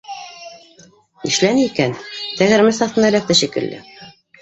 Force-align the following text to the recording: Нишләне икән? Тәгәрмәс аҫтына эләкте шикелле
Нишләне 1.27 1.67
икән? 1.67 1.95
Тәгәрмәс 2.41 2.83
аҫтына 2.89 3.15
эләкте 3.15 3.43
шикелле 3.45 3.87